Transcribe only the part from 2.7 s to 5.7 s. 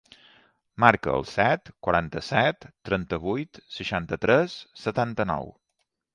trenta-vuit, seixanta-tres, setanta-nou.